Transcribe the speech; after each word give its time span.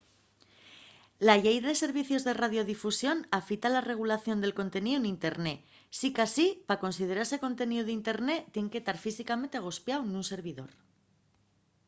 la 1.27 1.33
llei 1.43 1.57
de 1.65 1.73
servicios 1.83 2.25
de 2.27 2.33
radiodifusión 2.43 3.17
afita 3.39 3.67
la 3.75 3.85
regulación 3.91 4.37
del 4.41 4.57
conteníu 4.59 4.97
n’internet 4.99 5.59
sicasí 5.99 6.47
pa 6.67 6.81
considerase 6.85 7.41
conteníu 7.45 7.81
d’internet 7.85 8.41
tien 8.53 8.67
que 8.73 8.85
tar 8.85 8.97
físicamente 9.05 9.55
agospiáu 9.57 10.01
nun 10.05 10.23
servidor 10.31 10.71